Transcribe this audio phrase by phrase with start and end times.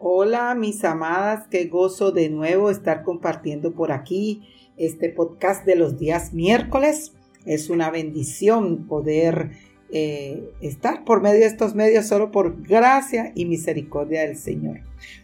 [0.00, 4.42] Hola mis amadas, qué gozo de nuevo estar compartiendo por aquí
[4.76, 7.12] este podcast de los días miércoles.
[7.46, 9.52] Es una bendición poder
[9.92, 14.80] eh, estar por medio de estos medios solo por gracia y misericordia del Señor.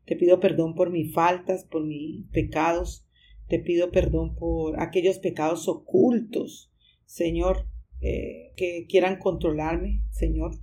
[0.06, 3.08] Te pido perdón por mis faltas, por mis pecados,
[3.48, 6.74] te pido perdón por aquellos pecados ocultos,
[7.06, 7.68] Señor,
[8.02, 10.60] eh, que quieran controlarme, Señor.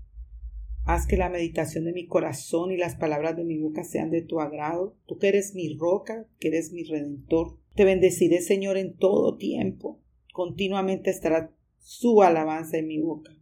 [0.89, 4.23] Haz que la meditación de mi corazón y las palabras de mi boca sean de
[4.23, 4.97] tu agrado.
[5.07, 7.59] Tú que eres mi roca, que eres mi redentor.
[7.75, 10.01] Te bendeciré, Señor, en todo tiempo.
[10.33, 13.37] Continuamente estará su alabanza en mi boca.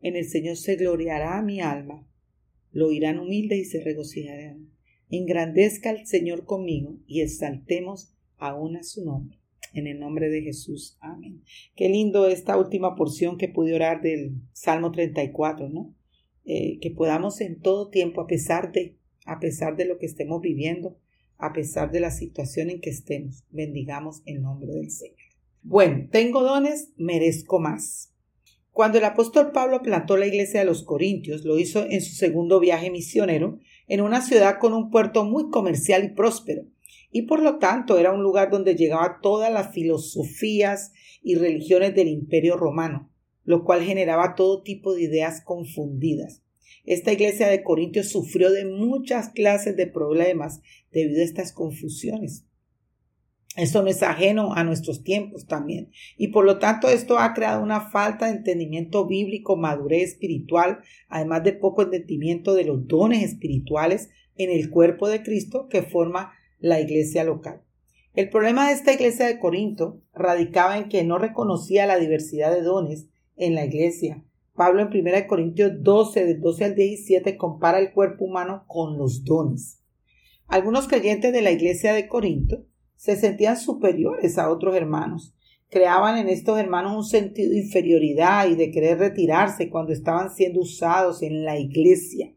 [0.00, 2.08] En el Señor se gloriará mi alma.
[2.70, 4.70] Lo oirán humilde y se regocijarán.
[5.10, 9.40] Engrandezca al Señor conmigo y exaltemos aún a su nombre.
[9.74, 10.98] En el nombre de Jesús.
[11.00, 11.42] Amén.
[11.74, 15.96] Qué lindo esta última porción que pude orar del Salmo 34, ¿no?
[16.44, 20.40] Eh, que podamos en todo tiempo, a pesar de, a pesar de lo que estemos
[20.40, 20.96] viviendo,
[21.38, 25.16] a pesar de la situación en que estemos, bendigamos el nombre del Señor.
[25.62, 28.12] Bueno, tengo dones, merezco más.
[28.72, 32.58] Cuando el apóstol Pablo plantó la iglesia de los Corintios, lo hizo en su segundo
[32.58, 36.64] viaje misionero, en una ciudad con un puerto muy comercial y próspero
[37.12, 40.92] y por lo tanto era un lugar donde llegaba todas las filosofías
[41.22, 43.11] y religiones del imperio romano,
[43.44, 46.42] lo cual generaba todo tipo de ideas confundidas.
[46.84, 50.60] Esta iglesia de Corintios sufrió de muchas clases de problemas
[50.90, 52.44] debido a estas confusiones.
[53.56, 55.90] Esto no es ajeno a nuestros tiempos también.
[56.16, 61.44] Y por lo tanto esto ha creado una falta de entendimiento bíblico, madurez espiritual, además
[61.44, 66.80] de poco entendimiento de los dones espirituales en el cuerpo de Cristo que forma la
[66.80, 67.62] iglesia local.
[68.14, 72.62] El problema de esta iglesia de Corinto radicaba en que no reconocía la diversidad de
[72.62, 74.24] dones en la iglesia.
[74.54, 79.24] Pablo en 1 Corintios 12, del 12 al 17, compara el cuerpo humano con los
[79.24, 79.80] dones.
[80.46, 82.66] Algunos creyentes de la iglesia de Corinto
[82.96, 85.34] se sentían superiores a otros hermanos.
[85.70, 90.60] Creaban en estos hermanos un sentido de inferioridad y de querer retirarse cuando estaban siendo
[90.60, 92.34] usados en la iglesia.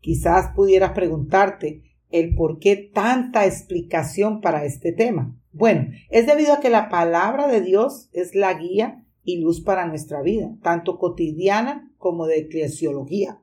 [0.00, 5.36] Quizás pudieras preguntarte, el por qué tanta explicación para este tema.
[5.50, 9.86] Bueno, es debido a que la palabra de Dios es la guía y luz para
[9.86, 13.40] nuestra vida, tanto cotidiana como de eclesiología.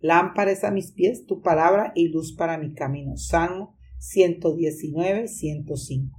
[0.00, 3.16] Lámpara a mis pies tu palabra y luz para mi camino.
[3.16, 6.18] Salmo 119, 105.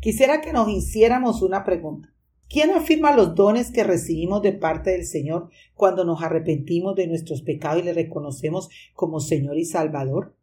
[0.00, 2.08] Quisiera que nos hiciéramos una pregunta.
[2.48, 7.42] ¿Quién afirma los dones que recibimos de parte del Señor cuando nos arrepentimos de nuestros
[7.42, 10.36] pecados y le reconocemos como Señor y Salvador?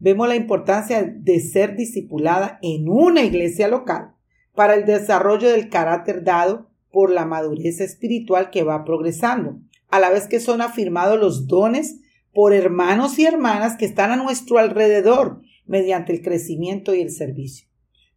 [0.00, 4.14] vemos la importancia de ser discipulada en una iglesia local
[4.54, 9.58] para el desarrollo del carácter dado por la madurez espiritual que va progresando,
[9.88, 12.00] a la vez que son afirmados los dones
[12.32, 17.66] por hermanos y hermanas que están a nuestro alrededor mediante el crecimiento y el servicio.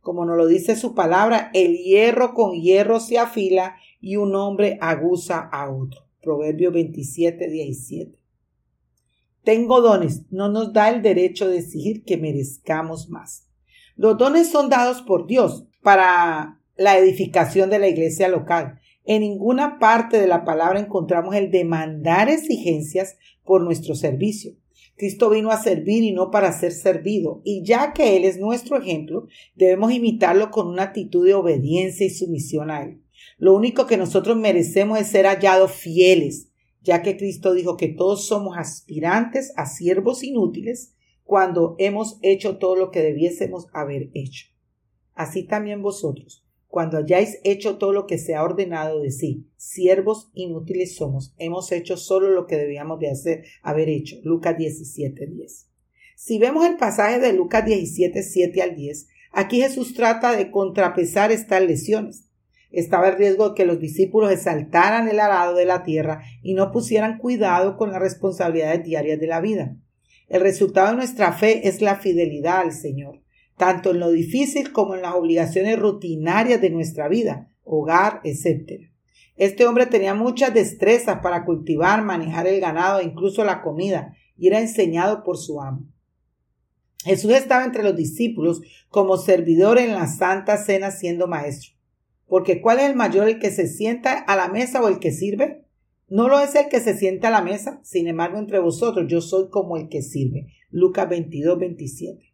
[0.01, 4.77] Como nos lo dice su palabra, el hierro con hierro se afila y un hombre
[4.81, 6.01] aguza a otro.
[6.21, 8.23] Proverbio 27, 17
[9.43, 13.47] tengo dones, no nos da el derecho de decir que merezcamos más.
[13.95, 18.79] Los dones son dados por Dios para la edificación de la iglesia local.
[19.05, 24.53] En ninguna parte de la palabra encontramos el demandar exigencias por nuestro servicio.
[24.95, 28.77] Cristo vino a servir y no para ser servido, y ya que Él es nuestro
[28.77, 33.01] ejemplo, debemos imitarlo con una actitud de obediencia y sumisión a Él.
[33.37, 36.49] Lo único que nosotros merecemos es ser hallados fieles,
[36.81, 40.93] ya que Cristo dijo que todos somos aspirantes a siervos inútiles
[41.23, 44.47] cuando hemos hecho todo lo que debiésemos haber hecho.
[45.15, 46.42] Así también vosotros,
[46.73, 51.71] cuando hayáis hecho todo lo que se ha ordenado de sí, siervos inútiles somos, hemos
[51.71, 54.15] hecho solo lo que debíamos de hacer, haber hecho.
[54.23, 55.69] Lucas 17, 10.
[56.15, 61.31] Si vemos el pasaje de Lucas 17, 7 al 10, aquí Jesús trata de contrapesar
[61.31, 62.27] estas lesiones.
[62.71, 66.71] Estaba el riesgo de que los discípulos exaltaran el arado de la tierra y no
[66.71, 69.77] pusieran cuidado con las responsabilidades diarias de la vida.
[70.27, 73.22] El resultado de nuestra fe es la fidelidad al Señor,
[73.57, 78.89] tanto en lo difícil como en las obligaciones rutinarias de nuestra vida, hogar, etc.
[79.35, 84.47] Este hombre tenía muchas destrezas para cultivar, manejar el ganado e incluso la comida, y
[84.47, 85.87] era enseñado por su amo.
[87.03, 91.73] Jesús estaba entre los discípulos como servidor en la Santa Cena siendo maestro.
[92.27, 95.11] Porque ¿cuál es el mayor, el que se sienta a la mesa o el que
[95.11, 95.65] sirve?
[96.07, 99.19] No lo es el que se sienta a la mesa, sin embargo entre vosotros yo
[99.21, 100.47] soy como el que sirve.
[100.69, 102.32] Lucas 22, 27.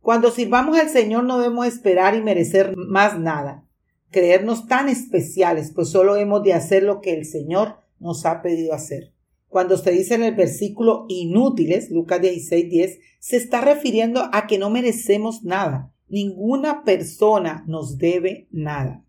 [0.00, 3.64] Cuando sirvamos al Señor no debemos esperar y merecer más nada,
[4.10, 8.74] creernos tan especiales, pues solo hemos de hacer lo que el Señor nos ha pedido
[8.74, 9.12] hacer.
[9.48, 14.58] Cuando se dice en el versículo inútiles, Lucas 16, 10, se está refiriendo a que
[14.58, 15.92] no merecemos nada.
[16.08, 19.04] Ninguna persona nos debe nada.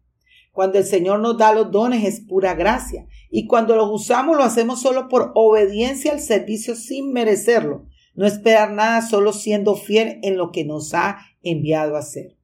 [0.52, 3.06] Cuando el Señor nos da los dones es pura gracia.
[3.30, 7.86] Y cuando los usamos lo hacemos solo por obediencia al servicio sin merecerlo.
[8.16, 12.36] No esperar nada solo siendo fiel en lo que nos ha enviado a hacer.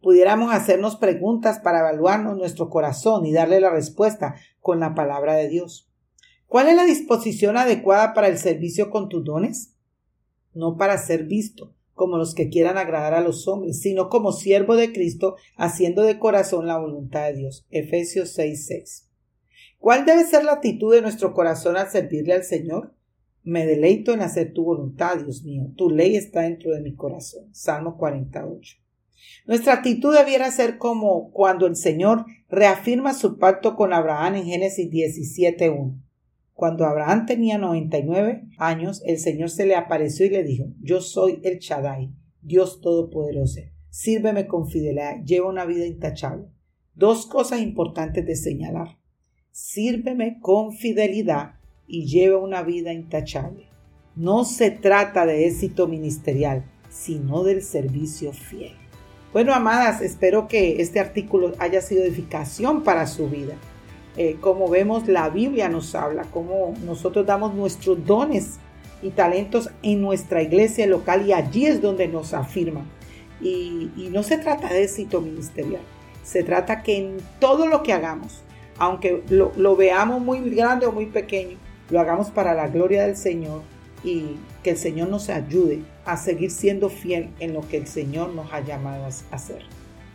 [0.00, 5.48] Pudiéramos hacernos preguntas para evaluarnos nuestro corazón y darle la respuesta con la palabra de
[5.48, 5.88] Dios.
[6.46, 9.74] ¿Cuál es la disposición adecuada para el servicio con tus dones?
[10.52, 14.76] No para ser visto, como los que quieran agradar a los hombres, sino como siervo
[14.76, 17.66] de Cristo, haciendo de corazón la voluntad de Dios.
[17.70, 19.08] Efesios 6:6.
[19.78, 22.94] ¿Cuál debe ser la actitud de nuestro corazón al servirle al Señor?
[23.44, 25.70] Me deleito en hacer tu voluntad, Dios mío.
[25.76, 27.44] Tu ley está dentro de mi corazón.
[27.52, 28.78] Salmo 48.
[29.46, 34.90] Nuestra actitud debiera ser como cuando el Señor reafirma su pacto con Abraham en Génesis
[34.90, 36.00] 17:1.
[36.54, 41.40] Cuando Abraham tenía 99 años, el Señor se le apareció y le dijo, yo soy
[41.42, 42.10] el Shaddai,
[42.40, 43.60] Dios Todopoderoso.
[43.90, 46.46] Sírveme con fidelidad, lleva una vida intachable.
[46.94, 48.96] Dos cosas importantes de señalar.
[49.50, 53.66] Sírveme con fidelidad y lleva una vida intachable.
[54.16, 58.72] No se trata de éxito ministerial, sino del servicio fiel.
[59.32, 63.54] Bueno, amadas, espero que este artículo haya sido edificación para su vida.
[64.16, 68.60] Eh, como vemos, la Biblia nos habla, cómo nosotros damos nuestros dones
[69.02, 72.84] y talentos en nuestra iglesia local y allí es donde nos afirman.
[73.40, 75.82] Y, no se trata de éxito ministerial,
[76.22, 78.44] se trata que en todo lo que hagamos,
[78.78, 81.58] aunque lo veamos muy grande o muy pequeño,
[81.90, 83.62] lo hagamos para la gloria del Señor
[84.02, 88.34] y que el Señor nos ayude a seguir siendo fiel en lo que el Señor
[88.34, 89.62] nos ha llamado a hacer.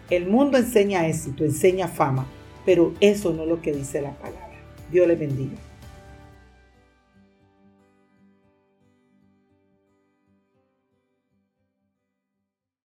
[0.10, 2.28] El mundo enseña éxito, enseña fama,
[2.66, 4.60] pero eso no es lo que dice la palabra.
[4.92, 5.69] Dios le bendiga.